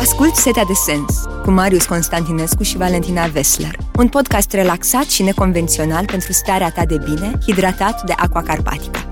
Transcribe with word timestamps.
Ascult 0.00 0.34
Setea 0.34 0.64
de 0.64 0.72
Sens 0.72 1.22
cu 1.42 1.50
Marius 1.50 1.84
Constantinescu 1.84 2.62
și 2.62 2.76
Valentina 2.76 3.26
Vesler, 3.26 3.76
un 3.96 4.08
podcast 4.08 4.52
relaxat 4.52 5.04
și 5.04 5.22
neconvențional 5.22 6.04
pentru 6.04 6.32
starea 6.32 6.70
ta 6.70 6.84
de 6.86 6.98
bine, 6.98 7.38
hidratat 7.46 8.06
de 8.06 8.12
Aqua 8.16 8.42
Carpatica. 8.42 9.10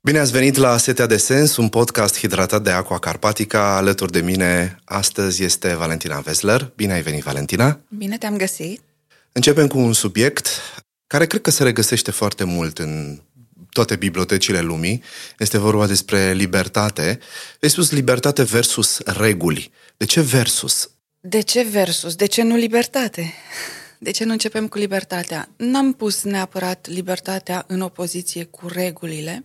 Bine 0.00 0.18
ați 0.18 0.32
venit 0.32 0.56
la 0.56 0.76
Setea 0.76 1.06
de 1.06 1.16
Sens, 1.16 1.56
un 1.56 1.68
podcast 1.68 2.18
hidratat 2.18 2.62
de 2.62 2.70
Aqua 2.70 2.98
Carpatica. 2.98 3.76
Alături 3.76 4.12
de 4.12 4.20
mine 4.20 4.78
astăzi 4.84 5.42
este 5.42 5.74
Valentina 5.74 6.20
Vesler. 6.20 6.72
Bine 6.76 6.92
ai 6.92 7.02
venit, 7.02 7.22
Valentina! 7.22 7.80
Bine 7.88 8.18
te-am 8.18 8.36
găsit! 8.36 8.80
Începem 9.32 9.66
cu 9.66 9.78
un 9.78 9.92
subiect 9.92 10.48
care 11.06 11.26
cred 11.26 11.40
că 11.40 11.50
se 11.50 11.62
regăsește 11.62 12.10
foarte 12.10 12.44
mult 12.44 12.78
în 12.78 13.20
toate 13.74 13.96
bibliotecile 13.96 14.60
lumii. 14.60 15.02
Este 15.38 15.58
vorba 15.58 15.86
despre 15.86 16.32
libertate. 16.32 17.18
Ai 17.62 17.70
spus 17.70 17.90
libertate 17.90 18.42
versus 18.42 18.98
reguli. 19.04 19.70
De 19.96 20.04
ce 20.04 20.20
versus? 20.20 20.90
De 21.20 21.40
ce 21.40 21.62
versus? 21.62 22.14
De 22.14 22.26
ce 22.26 22.42
nu 22.42 22.56
libertate? 22.56 23.32
De 23.98 24.10
ce 24.10 24.24
nu 24.24 24.32
începem 24.32 24.68
cu 24.68 24.78
libertatea? 24.78 25.48
N-am 25.56 25.92
pus 25.92 26.22
neapărat 26.22 26.86
libertatea 26.88 27.64
în 27.68 27.80
opoziție 27.80 28.44
cu 28.44 28.68
regulile 28.68 29.44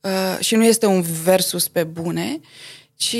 uh, 0.00 0.36
și 0.40 0.54
nu 0.54 0.64
este 0.64 0.86
un 0.86 1.02
versus 1.02 1.68
pe 1.68 1.84
bune, 1.84 2.40
ci 2.96 3.16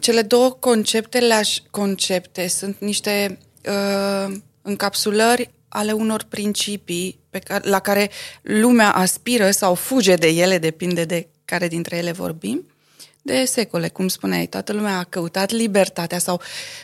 cele 0.00 0.22
două 0.22 0.50
concepte, 0.50 1.40
concepte 1.70 2.48
sunt 2.48 2.76
niște 2.78 3.38
uh, 3.68 4.34
încapsulări 4.62 5.50
ale 5.72 5.92
unor 5.92 6.24
principii 6.28 7.18
pe 7.30 7.38
care, 7.38 7.68
la 7.68 7.78
care 7.78 8.10
lumea 8.42 8.90
aspiră 8.90 9.50
sau 9.50 9.74
fuge 9.74 10.14
de 10.14 10.28
ele, 10.28 10.58
depinde 10.58 11.04
de 11.04 11.28
care 11.44 11.68
dintre 11.68 11.96
ele 11.96 12.12
vorbim, 12.12 12.66
de 13.22 13.44
secole, 13.44 13.88
cum 13.88 14.08
spuneai. 14.08 14.46
Toată 14.46 14.72
lumea 14.72 14.98
a 14.98 15.04
căutat 15.04 15.50
libertatea 15.50 16.18
sau 16.18 16.40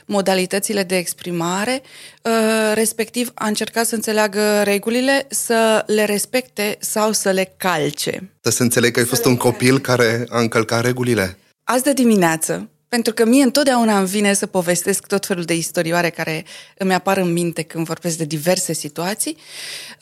modalitățile 0.06 0.82
de 0.82 0.96
exprimare, 0.96 1.82
uh, 2.22 2.72
respectiv 2.74 3.30
a 3.34 3.46
încercat 3.46 3.86
să 3.86 3.94
înțeleagă 3.94 4.62
regulile, 4.62 5.26
să 5.30 5.84
le 5.86 6.04
respecte 6.04 6.76
sau 6.80 7.12
să 7.12 7.30
le 7.30 7.54
calce. 7.56 8.30
Să 8.40 8.62
înțeleg 8.62 8.92
că 8.92 8.98
ai 8.98 9.06
fost 9.06 9.24
un 9.24 9.36
copil 9.36 9.78
care 9.78 10.26
a 10.28 10.40
încălcat 10.40 10.84
regulile? 10.84 11.38
Azi 11.64 11.82
de 11.82 11.92
dimineață, 11.92 12.68
pentru 12.88 13.12
că 13.12 13.24
mie 13.24 13.42
întotdeauna 13.42 13.98
îmi 13.98 14.06
vine 14.06 14.32
să 14.32 14.46
povestesc 14.46 15.06
tot 15.06 15.26
felul 15.26 15.44
de 15.44 15.54
istorioare 15.54 16.10
care 16.10 16.44
îmi 16.76 16.94
apar 16.94 17.16
în 17.16 17.32
minte 17.32 17.62
când 17.62 17.86
vorbesc 17.86 18.16
de 18.18 18.24
diverse 18.24 18.72
situații. 18.72 19.36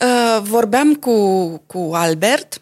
Uh, 0.01 0.41
vorbeam 0.41 0.95
cu, 0.95 1.47
cu 1.65 1.89
Albert 1.93 2.61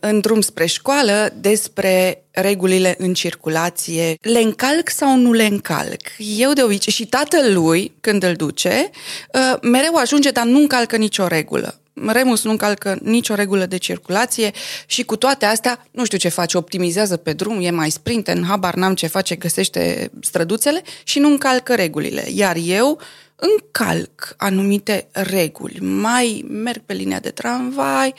în 0.00 0.20
drum 0.20 0.40
spre 0.40 0.66
școală 0.66 1.34
despre 1.40 2.24
regulile 2.30 2.94
în 2.98 3.14
circulație. 3.14 4.14
Le 4.20 4.38
încalc 4.38 4.90
sau 4.90 5.16
nu 5.16 5.32
le 5.32 5.44
încalc? 5.44 6.00
Eu 6.38 6.52
de 6.52 6.62
obicei 6.62 6.92
și 6.92 7.06
tatăl 7.06 7.52
lui, 7.52 7.92
când 8.00 8.22
îl 8.22 8.34
duce, 8.34 8.90
uh, 9.34 9.58
mereu 9.62 9.94
ajunge, 9.94 10.30
dar 10.30 10.44
nu 10.44 10.58
încalcă 10.58 10.96
nicio 10.96 11.26
regulă. 11.26 11.80
Remus 12.06 12.44
nu 12.44 12.50
încalcă 12.50 12.98
nicio 13.02 13.34
regulă 13.34 13.66
de 13.66 13.76
circulație 13.76 14.50
și 14.86 15.02
cu 15.02 15.16
toate 15.16 15.46
astea, 15.46 15.86
nu 15.90 16.04
știu 16.04 16.18
ce 16.18 16.28
face, 16.28 16.56
optimizează 16.56 17.16
pe 17.16 17.32
drum, 17.32 17.58
e 17.60 17.70
mai 17.70 17.92
în 18.24 18.44
habar 18.44 18.74
n-am 18.74 18.94
ce 18.94 19.06
face, 19.06 19.34
găsește 19.34 20.10
străduțele 20.20 20.82
și 21.04 21.18
nu 21.18 21.28
încalcă 21.28 21.74
regulile. 21.74 22.24
Iar 22.34 22.56
eu 22.64 23.00
încalc 23.40 24.34
anumite 24.36 25.08
reguli. 25.12 25.78
Mai 25.80 26.44
merg 26.48 26.82
pe 26.86 26.92
linia 26.92 27.18
de 27.18 27.30
tramvai, 27.30 28.14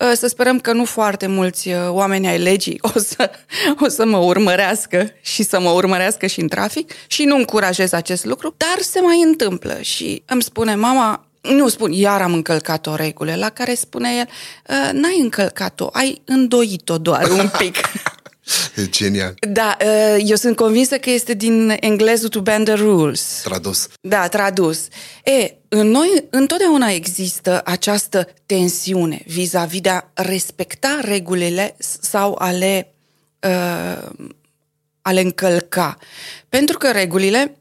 ă, 0.00 0.14
să 0.14 0.26
sperăm 0.26 0.58
că 0.58 0.72
nu 0.72 0.84
foarte 0.84 1.26
mulți 1.26 1.70
ă, 1.72 1.90
oameni 1.90 2.28
ai 2.28 2.38
legii 2.38 2.78
o 2.80 2.98
să, 2.98 3.30
o 3.84 3.88
să 3.88 4.06
mă 4.06 4.16
urmărească 4.16 5.10
și 5.20 5.42
să 5.42 5.60
mă 5.60 5.70
urmărească 5.70 6.26
și 6.26 6.40
în 6.40 6.48
trafic 6.48 6.92
și 7.06 7.24
nu 7.24 7.36
încurajez 7.36 7.92
acest 7.92 8.24
lucru, 8.24 8.54
dar 8.56 8.82
se 8.82 9.00
mai 9.00 9.22
întâmplă 9.22 9.78
și 9.80 10.22
îmi 10.26 10.42
spune 10.42 10.74
mama, 10.74 11.25
nu 11.48 11.68
spun, 11.68 11.92
iar 11.92 12.22
am 12.22 12.32
încălcat 12.32 12.86
o 12.86 12.94
regulă, 12.94 13.34
la 13.34 13.50
care 13.50 13.74
spune 13.74 14.08
el, 14.18 14.28
ă, 14.68 14.92
n-ai 14.92 15.20
încălcat-o, 15.20 15.88
ai 15.92 16.22
îndoit-o 16.24 16.98
doar 16.98 17.30
un 17.38 17.50
pic. 17.58 17.76
Genial. 18.90 19.34
Da, 19.48 19.76
ă, 19.86 20.16
eu 20.16 20.36
sunt 20.36 20.56
convinsă 20.56 20.96
că 20.96 21.10
este 21.10 21.34
din 21.34 21.76
englezul 21.80 22.28
to 22.28 22.40
bend 22.40 22.64
the 22.66 22.74
rules. 22.74 23.40
Tradus. 23.44 23.88
Da, 24.00 24.28
tradus. 24.28 24.88
E, 25.24 25.54
în 25.68 25.88
noi 25.88 26.24
întotdeauna 26.30 26.88
există 26.88 27.62
această 27.64 28.28
tensiune 28.46 29.22
vis-a-vis 29.26 29.80
de 29.80 29.88
a 29.88 30.04
respecta 30.14 31.00
regulile 31.02 31.76
sau 32.00 32.36
a 32.38 32.50
le, 32.50 32.94
uh, 33.40 34.08
a 35.02 35.12
le 35.12 35.20
încălca. 35.20 35.96
Pentru 36.48 36.78
că 36.78 36.90
regulile 36.90 37.56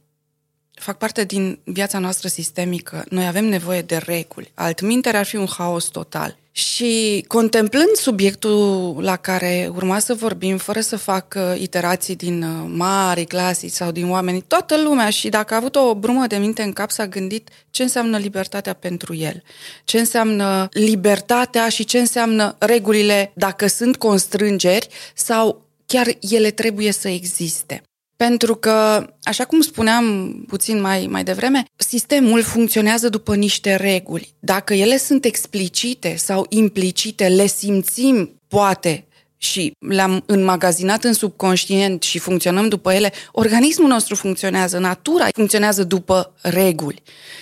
fac 0.76 0.98
parte 0.98 1.24
din 1.24 1.60
viața 1.64 2.00
noastră 2.00 2.28
sistemică. 2.28 3.06
Noi 3.10 3.28
avem 3.28 3.46
nevoie 3.46 3.82
de 3.82 3.98
reguli. 3.98 4.52
Altminteri 4.54 5.18
ar 5.18 5.26
fi 5.26 5.36
un 5.36 5.48
haos 5.58 5.86
total. 5.86 6.38
Și 6.52 7.26
contemplând 7.28 7.96
subiectul 7.96 8.96
la 9.00 9.16
care 9.16 9.72
urma 9.76 10.00
să 10.00 10.14
vorbim, 10.14 10.58
fără 10.58 10.80
să 10.80 10.98
fac 10.98 11.38
iterații 11.56 12.16
din 12.16 12.44
uh, 12.44 12.70
mari 12.74 13.26
clasici 13.26 13.72
sau 13.72 13.92
din 13.92 14.10
oameni, 14.10 14.42
toată 14.42 14.82
lumea 14.82 15.10
și 15.10 15.30
dacă 15.30 15.54
a 15.54 15.58
avut 15.58 15.76
o 15.76 15.96
brumă 15.96 16.28
de 16.28 16.38
minte 16.38 16.62
în 16.62 16.74
cap 16.74 16.92
s-a 16.92 17.08
gândit 17.08 17.50
ce 17.70 17.84
înseamnă 17.84 18.18
libertatea 18.18 18.74
pentru 18.74 19.16
el, 19.16 19.44
ce 19.84 20.00
înseamnă 20.00 20.70
libertatea 20.72 21.70
și 21.70 21.86
ce 21.86 22.00
înseamnă 22.00 22.56
regulile 22.60 23.32
dacă 23.34 23.68
sunt 23.68 23.98
constrângeri 23.98 24.88
sau 25.14 25.62
chiar 25.86 26.08
ele 26.20 26.52
trebuie 26.52 26.92
să 26.92 27.08
existe. 27.08 27.84
Pentru 28.16 28.56
că, 28.56 29.08
așa 29.24 29.46
cum 29.46 29.62
spuneam 29.62 30.34
puțin 30.48 30.82
mai, 30.82 31.08
mai 31.10 31.24
devreme, 31.24 31.64
sistemul 31.76 32.42
funcționează 32.42 33.10
după 33.10 33.36
niște 33.36 33.76
reguli. 33.76 34.34
Dacă 34.40 34.74
ele 34.74 34.98
sunt 34.98 35.26
explicite 35.26 36.16
sau 36.16 36.46
implicite, 36.50 37.28
le 37.28 37.46
simțim, 37.46 38.40
poate, 38.48 39.08
și 39.38 39.72
le-am 39.80 40.24
înmagazinat 40.26 41.04
în 41.04 41.14
subconștient 41.14 42.04
și 42.04 42.20
funcționăm 42.20 42.68
după 42.68 42.94
ele, 42.94 43.12
organismul 43.32 43.88
nostru 43.88 44.16
funcționează, 44.16 44.78
natura 44.78 45.28
funcționează 45.34 45.84
după 45.84 46.34
reguli. 46.42 47.02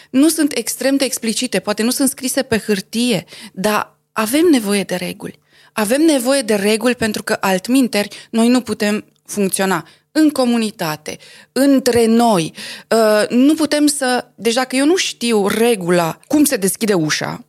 Nu 0.09 0.29
sunt 0.29 0.57
extrem 0.57 0.95
de 0.95 1.05
explicite, 1.05 1.59
poate 1.59 1.83
nu 1.83 1.89
sunt 1.89 2.09
scrise 2.09 2.41
pe 2.41 2.57
hârtie, 2.57 3.25
dar 3.53 3.99
avem 4.11 4.45
nevoie 4.51 4.83
de 4.83 4.95
reguli. 4.95 5.39
Avem 5.73 6.01
nevoie 6.01 6.41
de 6.41 6.55
reguli 6.55 6.95
pentru 6.95 7.23
că 7.23 7.37
altminteri 7.39 8.27
noi 8.29 8.47
nu 8.47 8.61
putem 8.61 9.05
funcționa 9.25 9.87
în 10.15 10.29
comunitate, 10.29 11.17
între 11.51 12.05
noi. 12.05 12.53
Uh, 12.89 13.29
nu 13.29 13.53
putem 13.53 13.87
să... 13.87 14.25
Deci 14.35 14.53
dacă 14.53 14.75
eu 14.75 14.85
nu 14.85 14.95
știu 14.95 15.47
regula 15.47 16.19
cum 16.27 16.43
se 16.43 16.55
deschide 16.55 16.93
ușa, 16.93 17.45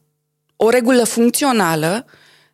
o 0.57 0.71
regulă 0.71 1.05
funcțională, 1.05 2.07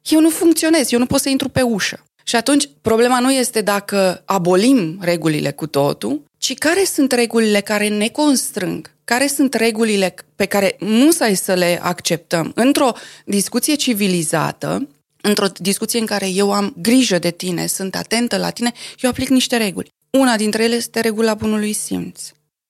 eu 0.02 0.20
nu 0.20 0.28
funcționez, 0.28 0.92
eu 0.92 0.98
nu 0.98 1.06
pot 1.06 1.20
să 1.20 1.28
intru 1.28 1.48
pe 1.48 1.62
ușă. 1.62 2.04
Și 2.24 2.36
atunci, 2.36 2.68
problema 2.80 3.20
nu 3.20 3.32
este 3.32 3.60
dacă 3.60 4.22
abolim 4.24 4.98
regulile 5.00 5.50
cu 5.50 5.66
totul, 5.66 6.22
ci 6.38 6.54
care 6.54 6.84
sunt 6.84 7.12
regulile 7.12 7.60
care 7.60 7.88
ne 7.88 8.08
constrâng, 8.08 8.94
care 9.04 9.26
sunt 9.26 9.54
regulile 9.54 10.14
pe 10.36 10.44
care 10.44 10.76
musai 10.80 11.34
să 11.34 11.54
le 11.54 11.78
acceptăm 11.82 12.52
într-o 12.54 12.92
discuție 13.24 13.74
civilizată, 13.74 14.88
într-o 15.20 15.46
discuție 15.56 16.00
în 16.00 16.06
care 16.06 16.28
eu 16.28 16.52
am 16.52 16.74
grijă 16.76 17.18
de 17.18 17.30
tine, 17.30 17.66
sunt 17.66 17.94
atentă 17.94 18.36
la 18.36 18.50
tine, 18.50 18.72
eu 19.00 19.10
aplic 19.10 19.28
niște 19.28 19.56
reguli. 19.56 19.92
Una 20.10 20.36
dintre 20.36 20.64
ele 20.64 20.74
este 20.74 21.00
regula 21.00 21.34
bunului 21.34 21.72
simț. 21.72 22.22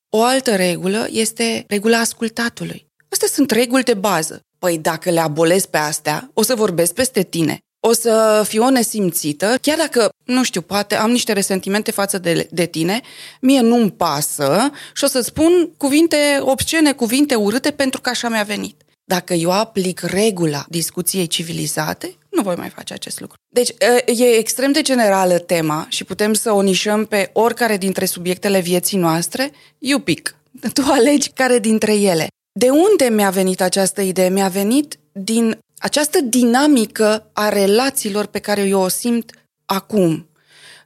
O 0.09 0.23
altă 0.23 0.57
regulă 0.57 1.07
este 1.11 1.65
regula 1.69 1.99
ascultatului. 1.99 2.87
Astea 3.11 3.29
sunt 3.29 3.51
reguli 3.51 3.83
de 3.83 3.95
bază. 3.95 4.41
Păi 4.59 4.79
dacă 4.79 5.11
le 5.11 5.21
abolesc 5.21 5.67
pe 5.67 5.77
astea, 5.77 6.31
o 6.35 6.43
să 6.43 6.55
vorbesc 6.55 6.95
peste 6.95 7.23
tine. 7.23 7.59
O 7.87 7.93
să 7.93 8.45
fiu 8.47 8.63
o 8.63 8.71
nesimțită, 8.71 9.59
chiar 9.63 9.77
dacă, 9.77 10.09
nu 10.25 10.43
știu, 10.43 10.61
poate 10.61 10.95
am 10.95 11.11
niște 11.11 11.33
resentimente 11.33 11.91
față 11.91 12.19
de, 12.19 12.49
de 12.51 12.67
tine, 12.67 13.01
mie 13.41 13.61
nu-mi 13.61 13.91
pasă 13.91 14.71
și 14.95 15.05
o 15.05 15.07
să 15.07 15.21
spun 15.21 15.73
cuvinte 15.77 16.39
obscene, 16.41 16.93
cuvinte 16.93 17.35
urâte 17.35 17.71
pentru 17.71 18.01
că 18.01 18.09
așa 18.09 18.29
mi-a 18.29 18.43
venit. 18.43 18.83
Dacă 19.17 19.35
eu 19.35 19.51
aplic 19.51 20.01
regula 20.01 20.65
discuției 20.69 21.27
civilizate, 21.27 22.15
nu 22.29 22.43
voi 22.43 22.55
mai 22.55 22.69
face 22.69 22.93
acest 22.93 23.21
lucru. 23.21 23.37
Deci 23.49 23.71
e 24.07 24.25
extrem 24.25 24.73
de 24.73 24.83
generală 24.83 25.39
tema 25.39 25.87
și 25.89 26.05
putem 26.05 26.33
să 26.33 26.53
o 26.53 26.61
nișăm 26.61 27.05
pe 27.05 27.31
oricare 27.33 27.77
dintre 27.77 28.05
subiectele 28.05 28.61
vieții 28.61 28.99
noastre. 28.99 29.51
You 29.79 29.99
pick. 29.99 30.37
Tu 30.75 30.83
alegi 30.83 31.31
care 31.31 31.59
dintre 31.59 31.95
ele. 31.95 32.27
De 32.53 32.69
unde 32.71 33.15
mi-a 33.15 33.31
venit 33.31 33.61
această 33.61 34.01
idee? 34.01 34.29
Mi-a 34.29 34.49
venit 34.49 34.99
din 35.13 35.59
această 35.79 36.21
dinamică 36.21 37.31
a 37.33 37.49
relațiilor 37.49 38.27
pe 38.27 38.39
care 38.39 38.63
eu 38.63 38.81
o 38.81 38.89
simt 38.89 39.33
acum. 39.65 40.29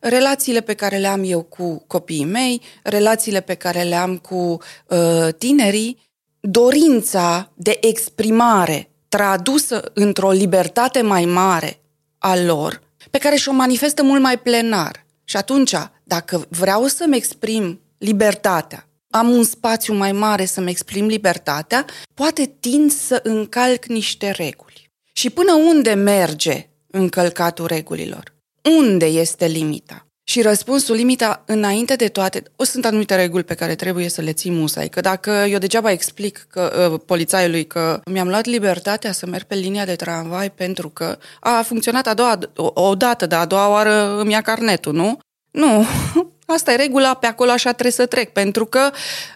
Relațiile 0.00 0.60
pe 0.60 0.74
care 0.74 0.96
le 0.96 1.06
am 1.06 1.22
eu 1.24 1.42
cu 1.42 1.84
copiii 1.86 2.24
mei, 2.24 2.60
relațiile 2.82 3.40
pe 3.40 3.54
care 3.54 3.82
le 3.82 3.94
am 3.94 4.16
cu 4.16 4.58
uh, 4.88 5.28
tinerii, 5.38 6.03
dorința 6.46 7.52
de 7.54 7.78
exprimare 7.80 8.90
tradusă 9.08 9.90
într-o 9.94 10.30
libertate 10.30 11.02
mai 11.02 11.24
mare 11.24 11.80
a 12.18 12.36
lor, 12.36 12.80
pe 13.10 13.18
care 13.18 13.36
și-o 13.36 13.52
manifestă 13.52 14.02
mult 14.02 14.22
mai 14.22 14.38
plenar. 14.38 15.06
Și 15.24 15.36
atunci, 15.36 15.74
Dacă 16.06 16.46
vreau 16.48 16.86
să-mi 16.86 17.16
exprim 17.16 17.80
libertatea, 17.98 18.88
am 19.10 19.30
un 19.30 19.44
spațiu 19.44 19.94
mai 19.94 20.12
mare 20.12 20.44
să-mi 20.44 20.70
exprim 20.70 21.06
libertatea, 21.06 21.84
poate 22.14 22.56
tind 22.60 22.90
să 22.90 23.20
încalc 23.22 23.84
niște 23.84 24.30
reguli. 24.30 24.90
Și 25.12 25.30
până 25.30 25.52
unde 25.52 25.94
merge 25.94 26.68
încălcatul 26.86 27.66
regulilor? 27.66 28.34
Unde 28.78 29.06
este 29.06 29.46
limita? 29.46 30.03
Și 30.26 30.42
răspunsul, 30.42 30.94
limita, 30.94 31.42
înainte 31.46 31.94
de 31.94 32.08
toate, 32.08 32.42
o 32.56 32.64
sunt 32.64 32.84
anumite 32.84 33.14
reguli 33.14 33.44
pe 33.44 33.54
care 33.54 33.74
trebuie 33.74 34.08
să 34.08 34.20
le 34.20 34.32
ții 34.32 34.50
musai. 34.50 34.88
Că 34.88 35.00
dacă 35.00 35.30
eu 35.30 35.58
degeaba 35.58 35.90
explic 35.90 36.46
că, 36.50 36.90
uh, 36.92 37.00
polițaiului 37.06 37.66
că 37.66 38.00
mi-am 38.10 38.28
luat 38.28 38.44
libertatea 38.44 39.12
să 39.12 39.26
merg 39.26 39.44
pe 39.44 39.54
linia 39.54 39.84
de 39.84 39.94
tramvai 39.94 40.50
pentru 40.50 40.88
că 40.88 41.18
a 41.40 41.62
funcționat 41.62 42.06
a 42.06 42.14
doua, 42.14 42.38
o, 42.56 42.70
o 42.74 42.94
dată, 42.94 43.26
dar 43.26 43.40
a 43.40 43.46
doua 43.46 43.68
oară 43.68 44.18
îmi 44.18 44.32
ia 44.32 44.40
carnetul, 44.40 44.92
nu? 44.92 45.18
Nu, 45.50 45.86
asta 46.46 46.72
e 46.72 46.76
regula, 46.76 47.14
pe 47.14 47.26
acolo 47.26 47.50
așa 47.50 47.70
trebuie 47.70 47.92
să 47.92 48.06
trec, 48.06 48.32
pentru 48.32 48.66
că, 48.66 48.90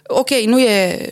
ok, 0.07 0.29
nu 0.29 0.59
e 0.59 1.09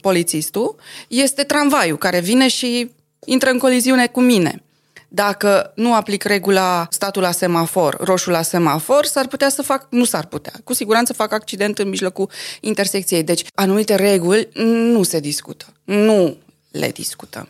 polițistul, 0.00 0.76
este 1.08 1.42
tramvaiul 1.42 1.98
care 1.98 2.20
vine 2.20 2.48
și 2.48 2.90
intră 3.24 3.50
în 3.50 3.58
coliziune 3.58 4.06
cu 4.06 4.20
mine. 4.20 4.62
Dacă 5.08 5.72
nu 5.74 5.94
aplic 5.94 6.22
regula 6.22 6.86
statul 6.90 7.22
la 7.22 7.30
semafor, 7.30 7.96
roșu 8.00 8.30
la 8.30 8.42
semafor, 8.42 9.04
s-ar 9.04 9.26
putea 9.26 9.48
să 9.48 9.62
fac, 9.62 9.86
nu 9.90 10.04
s-ar 10.04 10.26
putea, 10.26 10.52
cu 10.64 10.74
siguranță 10.74 11.12
fac 11.12 11.32
accident 11.32 11.78
în 11.78 11.88
mijlocul 11.88 12.30
intersecției. 12.60 13.22
Deci, 13.22 13.46
anumite 13.54 13.94
reguli 13.94 14.48
nu 14.64 15.02
se 15.02 15.20
discută. 15.20 15.66
Nu 15.84 16.36
le 16.70 16.88
discutăm. 16.88 17.48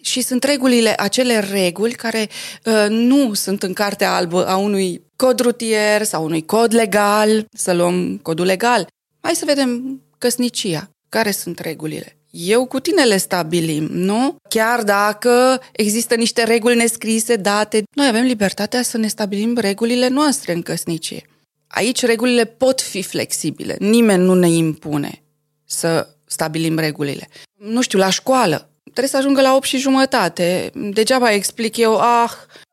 Și 0.00 0.20
sunt 0.20 0.44
regulile, 0.44 0.94
acele 0.96 1.38
reguli 1.38 1.92
care 1.92 2.28
uh, 2.64 2.86
nu 2.88 3.34
sunt 3.34 3.62
în 3.62 3.72
cartea 3.72 4.14
albă 4.14 4.46
a 4.46 4.56
unui 4.56 5.04
cod 5.16 5.40
rutier 5.40 6.02
sau 6.02 6.24
unui 6.24 6.44
cod 6.44 6.74
legal, 6.74 7.46
să 7.52 7.72
luăm 7.72 8.18
codul 8.22 8.46
legal. 8.46 8.86
Hai 9.20 9.34
să 9.34 9.44
vedem 9.46 10.00
căsnicia. 10.18 10.90
Care 11.08 11.30
sunt 11.30 11.58
regulile? 11.58 12.19
Eu 12.30 12.66
cu 12.66 12.80
tine 12.80 13.04
le 13.04 13.16
stabilim, 13.16 13.86
nu? 13.90 14.36
Chiar 14.48 14.82
dacă 14.82 15.60
există 15.72 16.14
niște 16.14 16.44
reguli 16.44 16.76
nescrise, 16.76 17.36
date, 17.36 17.82
noi 17.94 18.06
avem 18.06 18.24
libertatea 18.24 18.82
să 18.82 18.98
ne 18.98 19.06
stabilim 19.06 19.56
regulile 19.56 20.08
noastre 20.08 20.52
în 20.52 20.62
căsnicie. 20.62 21.26
Aici 21.66 22.02
regulile 22.02 22.44
pot 22.44 22.80
fi 22.80 23.02
flexibile. 23.02 23.76
Nimeni 23.78 24.22
nu 24.22 24.34
ne 24.34 24.48
impune 24.48 25.22
să 25.64 26.08
stabilim 26.26 26.78
regulile. 26.78 27.28
Nu 27.56 27.80
știu, 27.80 27.98
la 27.98 28.10
școală. 28.10 28.70
Trebuie 28.82 29.08
să 29.08 29.16
ajungă 29.16 29.40
la 29.40 29.54
8 29.54 29.64
și 29.66 29.78
jumătate. 29.78 30.70
Degeaba 30.74 31.32
explic 31.32 31.76
eu, 31.76 31.98
ah, 31.98 32.30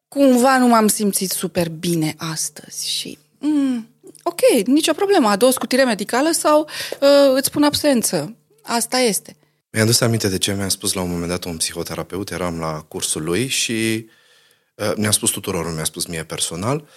cumva 0.07 0.57
nu 0.57 0.67
m-am 0.67 0.87
simțit 0.87 1.31
super 1.31 1.69
bine 1.69 2.15
astăzi 2.17 2.89
și... 2.89 3.17
Mm, 3.39 3.87
ok, 4.23 4.65
nicio 4.65 4.93
problemă, 4.93 5.29
a 5.29 5.35
doua 5.35 5.51
scutire 5.51 5.83
medicală 5.83 6.31
sau 6.31 6.61
uh, 7.01 7.35
îți 7.35 7.51
pun 7.51 7.63
absență. 7.63 8.35
Asta 8.61 8.97
este. 8.97 9.35
Mi-am 9.77 9.89
dus 9.89 10.01
aminte 10.01 10.29
de 10.29 10.37
ce 10.37 10.53
mi-a 10.53 10.69
spus 10.69 10.93
la 10.93 11.01
un 11.01 11.09
moment 11.09 11.29
dat 11.29 11.43
un 11.43 11.57
psihoterapeut, 11.57 12.31
eram 12.31 12.59
la 12.59 12.81
cursul 12.81 13.23
lui 13.23 13.47
și 13.47 14.09
uh, 14.75 14.93
mi-a 14.95 15.11
spus 15.11 15.29
tuturor, 15.29 15.73
mi-a 15.73 15.83
spus 15.83 16.05
mie 16.05 16.23
personal, 16.23 16.87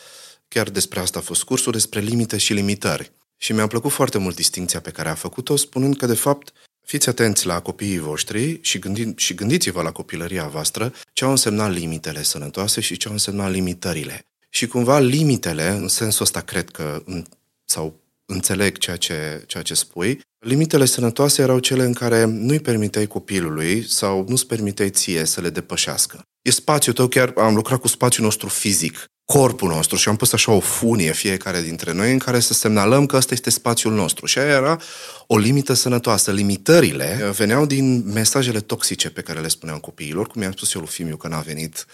chiar 0.49 0.71
despre 0.71 1.01
asta 1.01 1.19
a 1.19 1.23
fost 1.23 1.43
cursul, 1.43 1.73
despre 1.73 2.01
limite 2.01 2.37
și 2.39 2.53
limitări. 2.53 3.13
Și 3.37 3.53
mi-a 3.53 3.67
plăcut 3.67 3.91
foarte 3.91 4.19
mult 4.19 4.37
distinția 4.37 4.81
pe 4.81 4.91
care 4.91 5.09
a 5.09 5.15
făcut-o, 5.15 5.57
spunând 5.57 5.97
că, 5.97 6.07
de 6.07 6.15
fapt, 6.15 6.53
fiți 6.85 7.09
atenți 7.09 7.47
la 7.47 7.61
copiii 7.61 7.99
voștri 7.99 8.59
și, 8.63 8.79
gândi- 8.79 9.15
și 9.17 9.35
gândiți-vă 9.35 9.83
la 9.83 9.93
copilăria 9.93 10.47
voastră 10.47 10.93
ce 11.13 11.25
au 11.25 11.31
însemnat 11.31 11.73
limitele 11.73 12.23
sănătoase 12.23 12.81
și 12.81 12.97
ce 12.97 13.07
au 13.07 13.13
însemnat 13.13 13.51
limitările. 13.51 14.25
Și 14.51 14.67
cumva 14.67 14.99
limitele, 14.99 15.69
în 15.69 15.89
sensul 15.89 16.25
ăsta 16.25 16.41
cred 16.41 16.71
că, 16.71 17.03
sau 17.65 18.01
înțeleg 18.31 18.79
ceea 18.79 18.97
ce, 18.97 19.45
ceea 19.47 19.63
ce 19.63 19.75
spui, 19.75 20.21
Limitele 20.47 20.85
sănătoase 20.85 21.43
erau 21.43 21.59
cele 21.59 21.85
în 21.85 21.93
care 21.93 22.25
nu-i 22.25 22.61
permiteai 22.61 23.07
copilului 23.07 23.89
sau 23.89 24.25
nu-ți 24.29 24.47
permiteai 24.47 24.91
ție 24.91 25.25
să 25.25 25.41
le 25.41 25.51
depășească. 25.51 26.23
E 26.43 26.51
spațiul 26.51 26.95
tău, 26.95 27.07
chiar 27.09 27.33
am 27.37 27.55
lucrat 27.55 27.81
cu 27.81 27.89
spațiul 27.89 28.25
nostru 28.25 28.49
fizic, 28.49 29.05
corpul 29.33 29.69
nostru 29.69 29.97
și 29.97 30.09
am 30.09 30.17
pus 30.17 30.33
așa 30.33 30.53
o 30.53 30.61
funie 30.61 31.13
fiecare 31.13 31.61
dintre 31.61 31.93
noi 31.93 32.13
în 32.13 32.19
care 32.19 32.41
să 32.41 32.53
semnalăm 32.53 33.07
că 33.07 33.17
ăsta 33.17 33.35
este 33.35 33.51
spațiul 33.51 33.93
nostru. 33.93 34.27
Și 34.27 34.39
aia 34.39 34.49
era 34.49 34.81
o 35.27 35.39
limită 35.39 35.73
sănătoasă. 35.73 36.31
Limitările 36.31 37.31
veneau 37.37 37.67
din 37.67 38.13
mesajele 38.13 38.61
toxice 38.61 39.11
pe 39.11 39.21
care 39.21 39.41
le 39.41 39.49
spuneam 39.49 39.79
copiilor, 39.79 40.27
cum 40.27 40.43
i-am 40.43 40.53
spus 40.53 40.75
eu 40.75 40.81
lui 40.81 40.91
Fimiu 40.91 41.17
că 41.17 41.29
n-a 41.29 41.41
venit, 41.41 41.87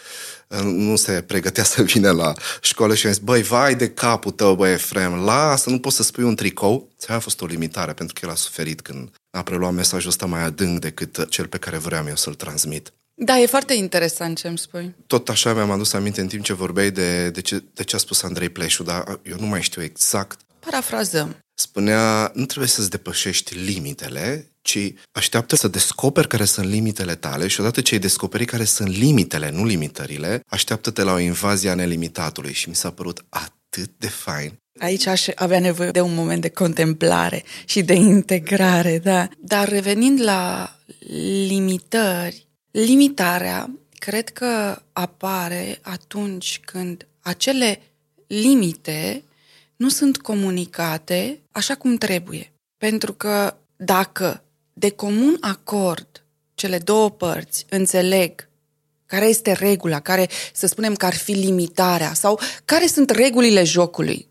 nu 0.63 0.97
se 0.97 1.23
pregătea 1.27 1.65
să 1.65 1.83
vină 1.83 2.11
la 2.11 2.33
școală 2.61 2.95
și 2.95 3.07
am 3.07 3.13
zis, 3.13 3.23
băi, 3.23 3.43
vai 3.43 3.75
de 3.75 3.91
capul 3.91 4.31
tău, 4.31 4.55
băi, 4.55 4.73
Efrem, 4.73 5.15
lasă, 5.15 5.71
nu 5.71 5.79
poți 5.79 5.97
să 5.97 6.03
spui 6.03 6.25
un 6.25 6.35
tricou. 6.35 6.89
Ți 6.99 7.11
a 7.11 7.19
fost 7.19 7.41
o 7.41 7.47
limitare, 7.47 7.93
pentru 7.93 8.15
că 8.21 8.27
el 8.27 8.33
a 8.33 8.37
suferit 8.37 8.81
când 8.81 9.09
a 9.31 9.43
preluat 9.43 9.73
mesajul 9.73 10.09
ăsta 10.09 10.27
mai 10.27 10.43
adânc 10.43 10.81
decât 10.81 11.27
cel 11.29 11.47
pe 11.47 11.59
care 11.59 11.77
vreau 11.77 12.05
eu 12.09 12.17
să-l 12.17 12.35
transmit. 12.35 12.93
Da, 13.19 13.39
e 13.39 13.47
foarte 13.47 13.75
interesant 13.75 14.39
ce 14.39 14.49
îmi 14.49 14.59
spui. 14.59 14.95
Tot 15.07 15.29
așa 15.29 15.55
mi-am 15.55 15.71
adus 15.71 15.93
aminte 15.93 16.21
în 16.21 16.27
timp 16.27 16.45
ce 16.45 16.53
vorbeai 16.53 16.91
de, 16.91 17.31
de, 17.31 17.41
ce, 17.41 17.63
de 17.75 17.85
ce 17.85 17.97
a 17.97 17.99
spus 17.99 18.23
Andrei 18.23 18.49
Pleșu, 18.49 18.83
dar 18.83 19.21
eu 19.23 19.37
nu 19.39 19.47
mai 19.47 19.63
știu 19.63 19.83
exact. 19.83 20.41
Parafrazăm. 20.61 21.37
Spunea, 21.55 22.31
nu 22.35 22.45
trebuie 22.45 22.69
să-ți 22.69 22.91
depășești 22.91 23.55
limitele, 23.55 24.51
ci 24.63 24.93
așteaptă 25.13 25.57
să 25.57 25.69
descoperi 25.69 26.29
care 26.29 26.45
sunt 26.45 26.67
limitele 26.67 27.15
tale 27.15 27.47
și 27.47 27.61
odată 27.61 27.81
ce 27.81 27.95
ai 27.95 28.01
descoperit 28.01 28.49
care 28.49 28.65
sunt 28.65 28.89
limitele, 28.89 29.51
nu 29.51 29.65
limitările, 29.65 30.41
așteaptă-te 30.47 31.03
la 31.03 31.13
o 31.13 31.19
invazie 31.19 31.71
a 31.71 31.75
nelimitatului 31.75 32.53
și 32.53 32.69
mi 32.69 32.75
s-a 32.75 32.91
părut 32.91 33.25
atât 33.29 33.91
de 33.99 34.09
fain. 34.09 34.53
Aici 34.79 35.07
aș 35.07 35.27
avea 35.35 35.61
nevoie 35.61 35.91
de 35.91 36.01
un 36.01 36.15
moment 36.15 36.43
de 36.43 36.49
contemplare 36.49 37.45
și 37.65 37.83
de 37.83 37.95
integrare, 37.95 38.99
da. 38.99 39.29
Dar 39.39 39.69
revenind 39.69 40.23
la 40.23 40.77
limitări, 41.49 42.46
Limitarea 42.85 43.71
cred 43.99 44.29
că 44.29 44.83
apare 44.93 45.79
atunci 45.83 46.61
când 46.65 47.07
acele 47.21 47.81
limite 48.27 49.23
nu 49.77 49.89
sunt 49.89 50.17
comunicate 50.17 51.41
așa 51.53 51.75
cum 51.75 51.97
trebuie. 51.97 52.53
Pentru 52.79 53.13
că 53.13 53.57
dacă 53.77 54.43
de 54.73 54.91
comun 54.91 55.37
acord 55.41 56.25
cele 56.55 56.79
două 56.79 57.11
părți 57.11 57.67
înțeleg 57.69 58.49
care 59.07 59.27
este 59.27 59.53
regula, 59.53 60.01
care 60.01 60.29
să 60.53 60.67
spunem 60.67 60.95
că 60.95 61.07
ar 61.07 61.15
fi 61.15 61.33
limitarea 61.33 62.15
sau 62.15 62.41
care 62.65 62.87
sunt 62.87 63.11
regulile 63.11 63.65
jocului, 63.65 64.29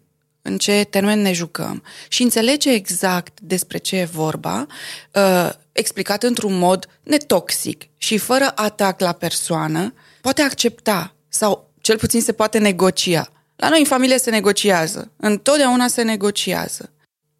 în 0.48 0.58
ce 0.58 0.84
termen 0.90 1.22
ne 1.22 1.34
jucăm 1.34 1.84
și 2.08 2.24
înțelege 2.24 2.72
exact 2.72 3.40
despre 3.42 3.78
ce 3.78 3.96
e 3.96 4.06
vorba, 4.06 4.68
uh, 5.14 5.50
explicat 5.72 6.24
într-un 6.24 6.58
mod 6.58 6.88
netoxic 7.04 7.84
și 7.98 8.18
fără 8.18 8.52
atac 8.56 9.00
la 9.00 9.12
persoană, 9.12 9.94
poate 10.22 10.42
accepta 10.42 11.16
sau 11.30 11.74
cel 11.82 11.98
puțin 11.98 12.22
se 12.22 12.32
poate 12.32 12.58
negocia. 12.58 13.30
La 13.56 13.70
noi 13.70 13.80
în 13.80 13.86
familie 13.86 14.18
se 14.18 14.30
negociază. 14.30 15.12
Întotdeauna 15.18 15.88
se 15.88 16.02
negociază. 16.02 16.94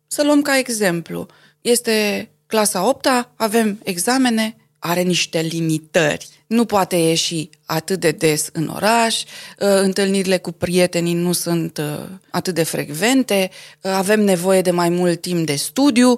Să 0.08 0.24
luăm 0.24 0.42
ca 0.42 0.58
exemplu. 0.58 1.28
Este 1.62 2.30
clasa 2.48 2.88
8 2.88 3.08
avem 3.36 3.80
examene, 3.84 4.58
are 4.86 5.02
niște 5.02 5.40
limitări. 5.42 6.28
Nu 6.48 6.66
poate 6.66 6.96
ieși 6.96 7.50
atât 7.66 8.00
de 8.00 8.12
des 8.12 8.50
în 8.54 8.68
oraș, 8.68 9.22
uh, 9.22 9.26
întâlnirile 9.58 10.38
cu 10.38 10.52
prietenii 10.52 11.14
nu 11.14 11.32
sunt 11.32 11.78
uh, 11.78 12.06
atât 12.30 12.56
de 12.56 12.64
frecvente, 12.64 13.50
uh, 13.82 13.92
avem 13.92 14.22
nevoie 14.22 14.62
de 14.62 14.72
mai 14.72 14.90
mult 14.90 15.22
timp 15.22 15.46
de 15.46 15.56
studiu 15.56 16.16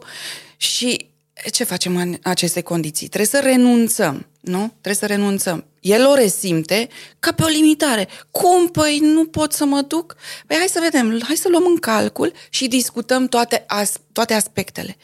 și 0.58 1.10
ce 1.52 1.64
facem 1.64 1.98
în 1.98 2.18
aceste 2.24 2.62
condiții? 2.62 3.08
Trebuie 3.08 3.42
să 3.42 3.50
renunțăm, 3.50 4.28
nu? 4.40 4.68
Trebuie 4.68 4.96
să 4.96 5.06
renunțăm. 5.06 5.66
El 5.88 6.06
o 6.06 6.14
resimte 6.14 6.88
ca 7.20 7.32
pe 7.32 7.44
o 7.44 7.48
limitare. 7.48 8.08
Cum? 8.32 8.68
Păi 8.68 9.00
nu 9.00 9.26
pot 9.26 9.54
să 9.54 9.66
mă 9.66 9.82
duc? 9.82 10.16
Păi 10.48 10.58
hai 10.58 10.68
să 10.68 10.80
vedem, 10.84 11.22
hai 11.24 11.36
să 11.36 11.48
luăm 11.50 11.66
în 11.66 11.78
calcul 11.78 12.34
și 12.50 12.68
discutăm 12.68 13.28
toate, 13.28 13.64
as, 13.68 13.94
toate 14.12 14.34
aspectele. 14.34 14.98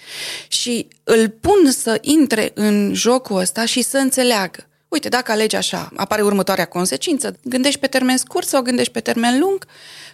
Și 0.48 0.88
îl 1.04 1.30
pun 1.30 1.72
să 1.72 1.98
intre 2.02 2.52
în 2.54 2.94
jocul 2.94 3.38
ăsta 3.38 3.66
și 3.66 3.82
să 3.82 3.98
înțeleagă. 3.98 4.68
Uite, 4.88 5.10
dacă 5.10 5.32
alegi 5.32 5.56
așa, 5.56 5.90
apare 5.96 6.22
următoarea 6.22 6.66
consecință. 6.66 7.40
Gândești 7.44 7.80
pe 7.80 7.88
termen 7.88 8.18
scurt 8.18 8.48
sau 8.48 8.62
gândești 8.62 8.92
pe 8.92 9.00
termen 9.00 9.40
lung 9.40 9.66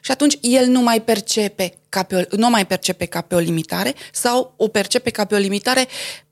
și 0.02 0.12
atunci 0.12 0.38
el 0.42 0.68
nu 0.68 0.82
mai 0.82 1.02
percepe 1.02 1.74
ca 1.90 2.04
pe 2.04 2.16
o, 2.16 2.38
nu 2.38 2.50
mai 2.50 2.66
percepe 2.66 3.06
ca 3.06 3.22
pe 3.22 3.36
o 3.36 3.38
limitare 3.38 3.94
sau 4.12 4.54
o 4.58 4.68
percepe 4.68 5.10
ca 5.10 5.26
pe 5.26 5.36
o 5.36 5.38
limitare 5.38 5.88
mm, 5.88 6.29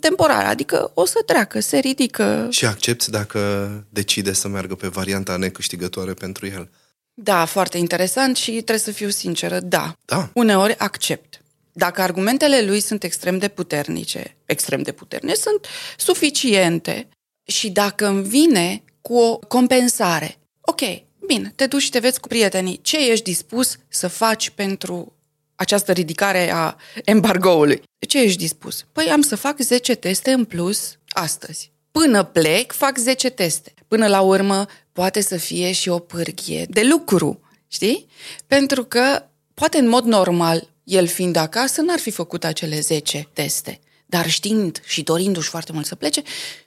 temporară, 0.00 0.46
adică 0.46 0.90
o 0.94 1.04
să 1.04 1.22
treacă, 1.26 1.60
se 1.60 1.78
ridică. 1.78 2.46
Și 2.50 2.66
accepti 2.66 3.10
dacă 3.10 3.68
decide 3.88 4.32
să 4.32 4.48
meargă 4.48 4.74
pe 4.74 4.88
varianta 4.88 5.36
necâștigătoare 5.36 6.12
pentru 6.12 6.46
el. 6.46 6.70
Da, 7.14 7.44
foarte 7.44 7.78
interesant 7.78 8.36
și 8.36 8.50
trebuie 8.50 8.78
să 8.78 8.90
fiu 8.90 9.08
sinceră, 9.08 9.60
da. 9.60 9.96
Da. 10.04 10.30
Uneori 10.34 10.78
accept. 10.78 11.42
Dacă 11.72 12.02
argumentele 12.02 12.62
lui 12.62 12.80
sunt 12.80 13.02
extrem 13.02 13.38
de 13.38 13.48
puternice, 13.48 14.36
extrem 14.44 14.82
de 14.82 14.92
puternice, 14.92 15.34
sunt 15.34 15.66
suficiente 15.96 17.08
și 17.46 17.70
dacă 17.70 18.06
îmi 18.06 18.22
vine 18.22 18.82
cu 19.00 19.16
o 19.16 19.36
compensare, 19.36 20.38
ok, 20.60 20.80
bine, 21.26 21.52
te 21.56 21.66
duci 21.66 21.82
și 21.82 21.90
te 21.90 21.98
vezi 21.98 22.20
cu 22.20 22.28
prietenii, 22.28 22.80
ce 22.82 23.10
ești 23.10 23.24
dispus 23.24 23.76
să 23.88 24.08
faci 24.08 24.50
pentru 24.50 25.13
această 25.54 25.92
ridicare 25.92 26.52
a 26.52 26.76
embargoului. 27.04 27.82
De 27.98 28.06
ce 28.06 28.22
ești 28.22 28.38
dispus? 28.38 28.84
Păi 28.92 29.06
am 29.10 29.20
să 29.20 29.36
fac 29.36 29.58
10 29.58 29.94
teste 29.94 30.30
în 30.32 30.44
plus 30.44 30.98
astăzi. 31.08 31.72
Până 31.90 32.24
plec, 32.24 32.72
fac 32.72 32.98
10 32.98 33.30
teste. 33.30 33.74
Până 33.88 34.06
la 34.06 34.20
urmă, 34.20 34.66
poate 34.92 35.20
să 35.20 35.36
fie 35.36 35.72
și 35.72 35.88
o 35.88 35.98
pârghie 35.98 36.66
de 36.70 36.82
lucru, 36.82 37.40
știi? 37.68 38.06
Pentru 38.46 38.84
că, 38.84 39.24
poate 39.54 39.78
în 39.78 39.88
mod 39.88 40.04
normal, 40.04 40.68
el 40.84 41.06
fiind 41.06 41.36
acasă, 41.36 41.80
n-ar 41.80 41.98
fi 41.98 42.10
făcut 42.10 42.44
acele 42.44 42.80
10 42.80 43.28
teste. 43.32 43.80
Dar 44.06 44.30
știind 44.30 44.80
și 44.84 45.02
dorindu-și 45.02 45.48
foarte 45.48 45.72
mult 45.72 45.86
să 45.86 45.94
plece, 45.94 46.22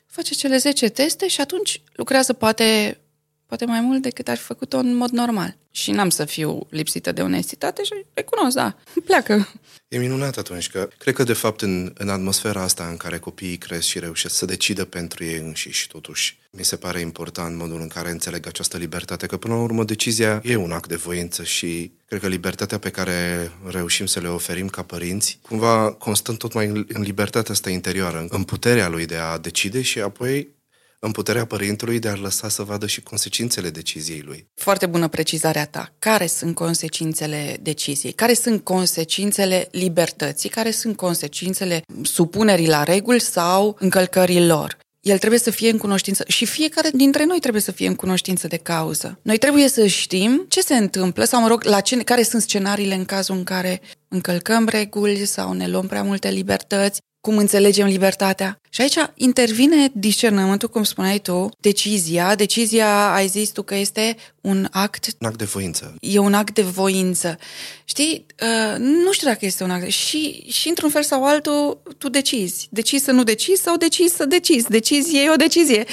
face 0.06 0.34
cele 0.34 0.58
10 0.58 0.90
teste 0.90 1.28
și 1.28 1.42
atunci 1.42 1.82
lucrează 1.94 2.34
poate, 2.34 3.00
poate 3.48 3.66
mai 3.66 3.82
mult 3.82 4.02
decât 4.02 4.28
ar 4.28 4.38
fi 4.38 4.44
făcut-o 4.44 4.78
în 4.78 4.96
mod 4.96 5.10
normal. 5.10 5.58
Și 5.72 5.92
n-am 5.92 6.10
să 6.10 6.26
fiu 6.26 6.68
lipsită 6.70 7.12
de 7.12 7.22
onestitate 7.22 7.84
și 7.84 7.94
recunosc, 8.14 8.56
da, 8.56 8.76
pleacă. 9.06 9.48
E 9.88 9.98
minunat 9.98 10.38
atunci 10.38 10.70
că 10.70 10.90
cred 10.98 11.14
că 11.14 11.24
de 11.24 11.34
fapt 11.34 11.62
în, 11.62 11.94
în 11.98 12.10
atmosfera 12.10 12.62
asta 12.62 12.88
în 12.90 12.98
care 12.98 13.18
copiii 13.18 13.58
cresc 13.58 13.88
și 13.88 14.00
reușesc 14.00 14.36
să 14.36 14.46
decidă 14.46 14.86
pentru 14.86 15.24
ei 15.24 15.38
înșiși 15.38 15.88
totuși, 15.88 16.40
mi 16.52 16.66
se 16.66 16.76
pare 16.76 17.00
important 17.00 17.58
modul 17.58 17.82
în 17.82 17.88
care 17.88 18.10
înțeleg 18.10 18.48
această 18.48 18.78
libertate, 18.78 19.26
că 19.26 19.38
până 19.38 19.54
la 19.54 19.62
urmă 19.62 19.84
decizia 19.84 20.42
e 20.44 20.56
un 20.56 20.72
act 20.72 20.90
de 20.90 20.96
voință 20.96 21.44
și 21.44 21.92
cred 22.06 22.20
că 22.20 22.28
libertatea 22.28 22.78
pe 22.78 22.90
care 22.90 23.52
reușim 23.66 24.06
să 24.06 24.20
le 24.20 24.28
oferim 24.28 24.68
ca 24.68 24.84
părinți, 24.84 25.40
cumva 25.42 25.92
constând 25.92 26.38
tot 26.38 26.54
mai 26.54 26.66
în, 26.66 26.86
în 26.88 27.02
libertatea 27.02 27.54
asta 27.54 27.70
interioară, 27.70 28.26
în 28.30 28.44
puterea 28.44 28.88
lui 28.88 29.06
de 29.06 29.16
a 29.16 29.38
decide 29.38 29.82
și 29.82 30.00
apoi 30.00 30.56
în 31.00 31.12
puterea 31.12 31.46
părintelui 31.46 32.00
de 32.00 32.08
a 32.08 32.16
lăsa 32.16 32.50
să 32.50 32.64
vadă 32.64 32.88
și 32.88 33.02
consecințele 33.02 33.70
deciziei 33.70 34.22
lui. 34.26 34.48
Foarte 34.56 34.86
bună 34.86 35.08
precizarea 35.08 35.66
ta. 35.66 35.94
Care 36.00 36.28
sunt 36.28 36.56
consecințele 36.56 37.58
deciziei? 37.62 38.14
Care 38.14 38.34
sunt 38.34 38.64
consecințele 38.64 39.68
libertății? 39.72 40.50
Care 40.50 40.72
sunt 40.72 40.96
consecințele 40.96 41.82
supunerii 42.02 42.68
la 42.68 42.84
reguli 42.84 43.20
sau 43.20 43.76
încălcării 43.80 44.46
lor? 44.46 44.78
El 45.02 45.18
trebuie 45.18 45.40
să 45.40 45.52
fie 45.52 45.70
în 45.70 45.78
cunoștință 45.78 46.24
și 46.28 46.46
fiecare 46.46 46.90
dintre 46.94 47.26
noi 47.26 47.40
trebuie 47.40 47.62
să 47.62 47.72
fie 47.72 47.88
în 47.88 47.96
cunoștință 47.96 48.48
de 48.48 48.58
cauză. 48.58 49.20
Noi 49.22 49.38
trebuie 49.38 49.68
să 49.68 49.86
știm 49.86 50.46
ce 50.48 50.62
se 50.62 50.76
întâmplă 50.76 51.24
sau, 51.24 51.42
mă 51.42 51.48
rog, 51.48 51.64
la 51.64 51.80
ce, 51.80 51.98
care 51.98 52.24
sunt 52.24 52.42
scenariile 52.42 52.96
în 52.96 53.06
cazul 53.06 53.36
în 53.36 53.44
care 53.44 53.82
încălcăm 54.08 54.68
reguli 54.68 55.26
sau 55.26 55.54
ne 55.54 55.68
luăm 55.68 55.88
prea 55.88 56.04
multe 56.04 56.30
libertăți 56.30 57.00
cum 57.28 57.38
înțelegem 57.38 57.88
libertatea. 57.88 58.60
Și 58.70 58.82
aici 58.82 58.98
intervine 59.16 59.90
discernământul, 59.94 60.70
cum 60.70 60.84
spuneai 60.84 61.20
tu, 61.20 61.50
decizia. 61.60 62.36
Decizia, 62.36 63.14
ai 63.14 63.28
zis 63.28 63.50
tu 63.50 63.64
că 63.64 63.76
este 63.76 64.16
un 64.42 64.68
act... 64.72 65.08
Un 65.20 65.28
act 65.28 65.38
de 65.38 65.46
voință. 65.46 65.96
E 66.00 66.18
un 66.18 66.34
act 66.34 66.54
de 66.54 66.62
voință. 66.62 67.38
Știi, 67.86 68.26
uh, 68.42 68.78
nu 68.80 69.12
știu 69.12 69.28
dacă 69.28 69.46
este 69.46 69.64
un 69.64 69.72
act... 69.72 69.88
Și, 69.90 70.46
și 70.50 70.68
într-un 70.68 70.90
fel 70.90 71.04
sau 71.04 71.26
altul, 71.26 71.82
tu 71.98 72.10
decizi. 72.10 72.68
Decizi 72.70 73.04
să 73.04 73.12
nu 73.12 73.24
decizi 73.24 73.62
sau 73.62 73.78
decizi 73.78 74.16
să 74.16 74.26
decizi. 74.26 74.70
Decizie 74.70 75.22
e 75.22 75.30
o 75.30 75.36
decizie. 75.36 75.86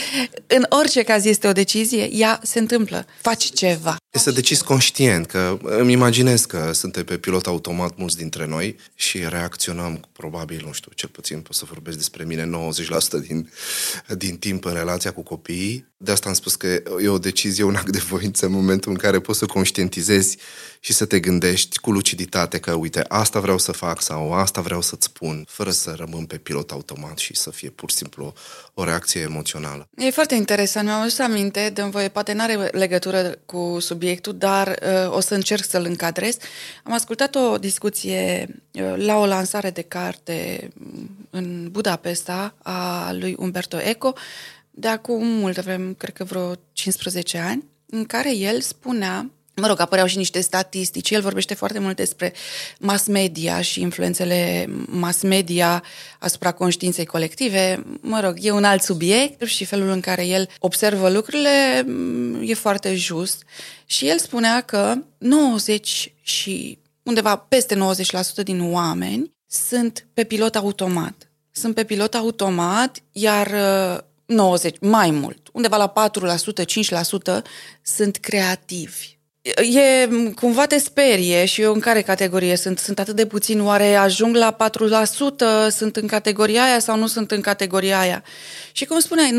În 0.47 0.67
orice 0.69 1.03
caz 1.03 1.25
este 1.25 1.47
o 1.47 1.53
decizie, 1.53 2.11
ea 2.13 2.41
se 2.43 2.59
întâmplă. 2.59 3.07
Faci 3.21 3.53
ceva. 3.53 3.97
E 4.11 4.19
să 4.19 4.31
decizi 4.31 4.65
conștient, 4.65 5.27
că 5.27 5.59
îmi 5.63 5.93
imaginez 5.93 6.45
că 6.45 6.71
suntem 6.73 7.05
pe 7.05 7.19
pilot 7.19 7.47
automat 7.47 7.97
mulți 7.97 8.17
dintre 8.17 8.47
noi 8.47 8.77
și 8.95 9.19
reacționăm 9.29 10.09
probabil, 10.13 10.63
nu 10.67 10.73
știu, 10.73 10.93
cel 10.95 11.09
puțin 11.09 11.41
pot 11.41 11.55
să 11.55 11.65
vorbesc 11.69 11.97
despre 11.97 12.25
mine, 12.25 12.45
90% 12.73 13.27
din, 13.27 13.51
din 14.17 14.37
timp 14.37 14.65
în 14.65 14.73
relația 14.73 15.13
cu 15.13 15.23
copiii. 15.23 15.93
De 16.05 16.13
asta 16.13 16.29
am 16.29 16.35
spus 16.35 16.55
că 16.55 16.83
e 17.03 17.09
o 17.09 17.19
decizie, 17.19 17.65
un 17.65 17.75
act 17.75 17.91
de 17.91 17.99
voință 17.99 18.47
în 18.47 18.53
momentul 18.53 18.91
în 18.91 18.97
care 18.97 19.21
poți 19.21 19.39
să 19.39 19.47
conștientizezi 19.47 20.37
și 20.81 20.93
să 20.93 21.05
te 21.05 21.21
gândești 21.21 21.79
cu 21.79 21.91
luciditate 21.91 22.59
că, 22.59 22.73
uite, 22.73 23.05
asta 23.09 23.41
vreau 23.41 23.59
să 23.59 23.73
fac 23.73 24.03
sau 24.03 24.33
asta 24.33 24.61
vreau 24.61 24.81
să-ți 24.81 25.05
spun, 25.05 25.45
fără 25.49 25.71
să 25.71 25.95
rămân 25.97 26.25
pe 26.25 26.37
pilot 26.37 26.71
automat 26.71 27.19
și 27.19 27.37
să 27.37 27.51
fie 27.51 27.71
pur 27.71 27.91
și 27.91 27.97
simplu 27.97 28.35
o 28.75 28.85
reacție 28.85 29.21
emoțională. 29.21 29.89
E 29.97 30.11
foarte 30.11 30.35
interesant. 30.35 30.87
Mi-am 30.87 31.01
adus 31.01 31.19
aminte, 31.19 31.71
de 31.75 31.83
voie, 31.83 32.09
poate 32.09 32.33
nu 32.33 32.43
are 32.43 32.55
legătură 32.73 33.39
cu 33.47 33.77
subiectul, 33.81 34.37
dar 34.37 34.79
uh, 34.83 35.17
o 35.17 35.21
să 35.21 35.35
încerc 35.35 35.65
să-l 35.65 35.85
încadrez. 35.85 36.37
Am 36.83 36.93
ascultat 36.93 37.35
o 37.35 37.59
discuție 37.59 38.49
uh, 38.73 38.95
la 38.97 39.17
o 39.17 39.27
lansare 39.27 39.71
de 39.71 39.83
carte 39.83 40.69
în 41.31 41.69
Budapesta 41.71 42.55
a 42.63 43.13
lui 43.13 43.35
Umberto 43.39 43.81
Eco, 43.81 44.15
de 44.75 44.89
acum 44.89 45.27
multă 45.27 45.63
vreme, 45.63 45.93
cred 45.93 46.15
că 46.15 46.25
vreo 46.25 46.55
15 46.73 47.39
ani, 47.39 47.65
în 47.87 48.05
care 48.05 48.37
el 48.37 48.61
spunea 48.61 49.31
Mă 49.57 49.67
rog, 49.67 49.81
apăreau 49.81 50.07
și 50.07 50.17
niște 50.17 50.41
statistici. 50.41 51.11
El 51.11 51.21
vorbește 51.21 51.55
foarte 51.55 51.79
mult 51.79 51.97
despre 51.97 52.33
mass 52.79 53.07
media 53.07 53.61
și 53.61 53.81
influențele 53.81 54.69
mass 54.87 55.23
media 55.23 55.83
asupra 56.19 56.53
conștiinței 56.53 57.05
colective. 57.05 57.85
Mă 58.01 58.21
rog, 58.21 58.37
e 58.41 58.51
un 58.51 58.65
alt 58.65 58.83
subiect 58.83 59.47
și 59.47 59.65
felul 59.65 59.89
în 59.89 60.01
care 60.01 60.27
el 60.27 60.49
observă 60.59 61.11
lucrurile 61.11 61.83
mm, 61.87 62.43
e 62.43 62.55
foarte 62.55 62.95
just. 62.95 63.43
Și 63.85 64.09
el 64.09 64.19
spunea 64.19 64.61
că 64.61 64.95
90 65.19 66.13
și 66.23 66.79
undeva 67.03 67.37
peste 67.37 67.75
90% 68.41 68.43
din 68.43 68.73
oameni 68.73 69.31
sunt 69.47 70.07
pe 70.15 70.25
pilot 70.25 70.57
automat. 70.57 71.31
Sunt 71.51 71.75
pe 71.75 71.85
pilot 71.85 72.15
automat, 72.15 73.03
iar 73.13 73.49
90, 74.27 74.73
uh, 74.73 74.79
mai 74.81 75.11
mult, 75.11 75.49
undeva 75.53 75.77
la 75.77 75.93
4%, 75.93 76.65
5% 76.65 77.43
sunt 77.83 78.17
creativi 78.17 79.15
E, 79.45 80.09
cumva 80.35 80.67
te 80.67 80.79
sperie 80.79 81.45
și 81.45 81.61
eu 81.61 81.73
în 81.73 81.81
care 81.81 82.03
categorie 82.03 82.57
sunt? 82.57 82.79
Sunt 82.79 82.99
atât 82.99 83.17
de 83.17 83.27
puțin, 83.27 83.65
oare 83.65 83.95
ajung 83.95 84.37
la 84.37 84.57
4%, 85.67 85.71
sunt 85.71 85.97
în 85.97 86.07
categoria 86.07 86.63
aia 86.63 86.79
sau 86.79 86.99
nu 86.99 87.07
sunt 87.07 87.31
în 87.31 87.41
categoria 87.41 87.99
aia? 87.99 88.23
Și 88.73 88.85
cum 88.85 89.01
spuneai, 89.01 89.31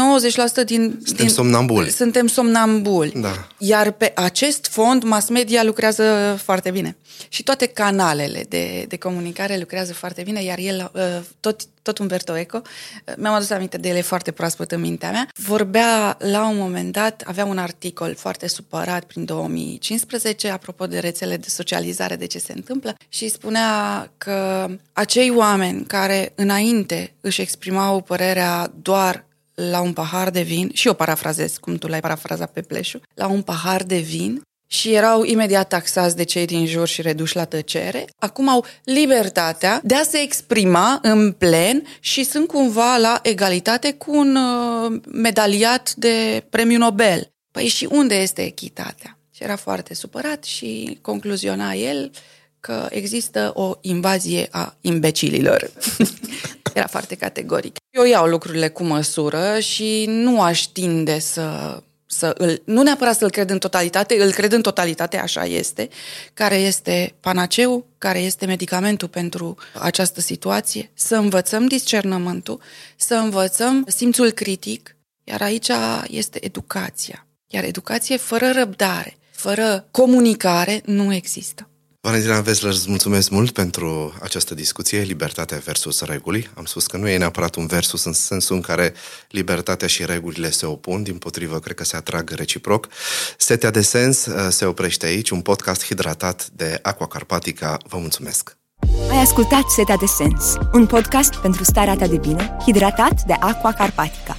90% 0.61 0.65
din... 0.65 0.99
Suntem 1.03 1.25
din, 1.25 1.29
somnambuli. 1.29 1.89
Suntem 1.89 2.27
somnambuli. 2.27 3.11
Da. 3.15 3.47
Iar 3.57 3.91
pe 3.91 4.11
acest 4.15 4.65
fond, 4.65 5.03
mass 5.03 5.29
media 5.29 5.63
lucrează 5.63 6.37
foarte 6.43 6.71
bine. 6.71 6.97
Și 7.29 7.43
toate 7.43 7.65
canalele 7.65 8.45
de, 8.49 8.85
de 8.87 8.97
comunicare 8.97 9.57
lucrează 9.57 9.93
foarte 9.93 10.21
bine, 10.23 10.43
iar 10.43 10.57
el, 10.59 10.91
uh, 10.93 11.01
tot, 11.39 11.61
tot 11.85 11.97
Umberto 11.97 12.37
Eco, 12.37 12.61
uh, 12.65 13.13
mi-am 13.17 13.33
adus 13.33 13.49
aminte 13.49 13.77
de 13.77 13.89
ele 13.89 14.01
foarte 14.01 14.31
proaspăt 14.31 14.71
în 14.71 14.81
mintea 14.81 15.11
mea, 15.11 15.27
vorbea 15.33 16.17
la 16.19 16.47
un 16.47 16.57
moment 16.57 16.91
dat, 16.91 17.23
avea 17.25 17.45
un 17.45 17.57
articol 17.57 18.15
foarte 18.15 18.47
supărat 18.47 19.03
prin 19.03 19.25
2015, 19.25 20.49
apropo 20.49 20.87
de 20.87 20.99
rețele 20.99 21.37
de 21.37 21.49
socializare, 21.49 22.15
de 22.15 22.25
ce 22.25 22.39
se 22.39 22.53
întâmplă, 22.53 22.95
și 23.09 23.29
spunea 23.29 24.11
că 24.17 24.67
acei 24.93 25.29
oameni 25.29 25.85
care 25.85 26.31
înainte 26.35 27.13
își 27.21 27.41
exprimau 27.41 28.01
părerea 28.01 28.71
doar 28.81 29.25
la 29.55 29.81
un 29.81 29.93
pahar 29.93 30.29
de 30.29 30.41
vin, 30.41 30.69
și 30.73 30.87
eu 30.87 30.93
parafrazez, 30.93 31.57
cum 31.57 31.75
tu 31.75 31.87
l-ai 31.87 31.99
parafrazat 31.99 32.51
pe 32.51 32.61
pleșu, 32.61 33.01
la 33.13 33.27
un 33.27 33.41
pahar 33.41 33.83
de 33.83 33.97
vin, 33.97 34.41
și 34.75 34.93
erau 34.93 35.23
imediat 35.23 35.67
taxați 35.67 36.15
de 36.15 36.23
cei 36.23 36.45
din 36.45 36.65
jur 36.65 36.87
și 36.87 37.01
reduși 37.01 37.35
la 37.35 37.45
tăcere, 37.45 38.05
acum 38.17 38.49
au 38.49 38.65
libertatea 38.83 39.81
de 39.83 39.95
a 39.95 40.03
se 40.03 40.17
exprima 40.17 40.99
în 41.01 41.31
plen 41.31 41.83
și 41.99 42.23
sunt 42.23 42.47
cumva 42.47 42.97
la 42.97 43.19
egalitate 43.23 43.93
cu 43.93 44.17
un 44.17 44.35
uh, 44.35 45.01
medaliat 45.11 45.93
de 45.93 46.45
premiu 46.49 46.77
Nobel. 46.77 47.31
Păi 47.51 47.67
și 47.67 47.87
unde 47.91 48.15
este 48.15 48.41
echitatea? 48.41 49.17
Și 49.31 49.43
era 49.43 49.55
foarte 49.55 49.93
supărat 49.93 50.43
și 50.43 50.97
concluziona 51.01 51.73
el 51.73 52.11
că 52.59 52.87
există 52.89 53.51
o 53.53 53.77
invazie 53.81 54.47
a 54.51 54.75
imbecililor. 54.81 55.71
era 56.73 56.87
foarte 56.87 57.15
categoric. 57.15 57.75
Eu 57.89 58.05
iau 58.05 58.25
lucrurile 58.25 58.69
cu 58.69 58.83
măsură 58.83 59.59
și 59.59 60.05
nu 60.07 60.41
aș 60.41 60.61
tinde 60.61 61.19
să 61.19 61.81
să 62.17 62.33
îl, 62.37 62.61
nu 62.65 62.81
neapărat 62.81 63.17
să-l 63.17 63.29
cred 63.29 63.49
în 63.49 63.57
totalitate, 63.57 64.23
îl 64.23 64.31
cred 64.31 64.51
în 64.51 64.61
totalitate, 64.61 65.17
așa 65.17 65.45
este, 65.45 65.89
care 66.33 66.55
este 66.55 67.15
panaceu, 67.19 67.85
care 67.97 68.19
este 68.19 68.45
medicamentul 68.45 69.07
pentru 69.07 69.57
această 69.79 70.21
situație, 70.21 70.91
să 70.93 71.15
învățăm 71.15 71.67
discernământul, 71.67 72.61
să 72.95 73.15
învățăm 73.15 73.85
simțul 73.87 74.31
critic, 74.31 74.95
iar 75.23 75.41
aici 75.41 75.71
este 76.07 76.45
educația. 76.45 77.27
Iar 77.47 77.63
educație 77.63 78.17
fără 78.17 78.51
răbdare, 78.51 79.17
fără 79.31 79.87
comunicare, 79.91 80.81
nu 80.85 81.13
există. 81.13 81.69
Valentina 82.05 82.41
Vesler, 82.41 82.71
îți 82.71 82.89
mulțumesc 82.89 83.29
mult 83.29 83.51
pentru 83.51 84.13
această 84.21 84.53
discuție, 84.53 84.99
libertatea 84.99 85.61
versus 85.65 86.01
reguli. 86.01 86.49
Am 86.53 86.65
spus 86.65 86.87
că 86.87 86.97
nu 86.97 87.07
e 87.07 87.17
neapărat 87.17 87.55
un 87.55 87.65
versus 87.65 88.03
în 88.03 88.13
sensul 88.13 88.55
în 88.55 88.61
care 88.61 88.93
libertatea 89.29 89.87
și 89.87 90.05
regulile 90.05 90.49
se 90.49 90.65
opun, 90.65 91.03
din 91.03 91.17
potrivă, 91.17 91.59
cred 91.59 91.75
că 91.75 91.83
se 91.83 91.95
atrag 91.95 92.29
reciproc. 92.29 92.87
Setea 93.37 93.71
de 93.71 93.81
sens 93.81 94.25
uh, 94.25 94.47
se 94.49 94.65
oprește 94.65 95.05
aici, 95.05 95.29
un 95.29 95.41
podcast 95.41 95.85
hidratat 95.85 96.47
de 96.53 96.79
Aqua 96.81 97.07
Carpatica. 97.07 97.77
Vă 97.87 97.97
mulțumesc! 97.97 98.57
Ai 99.09 99.17
ascultat 99.21 99.69
Setea 99.69 99.97
de 99.97 100.05
Sens, 100.05 100.53
un 100.73 100.85
podcast 100.85 101.35
pentru 101.35 101.63
starea 101.63 101.95
ta 101.95 102.07
de 102.07 102.17
bine, 102.17 102.57
hidratat 102.65 103.21
de 103.21 103.33
Aqua 103.33 103.73
Carpatica. 103.73 104.37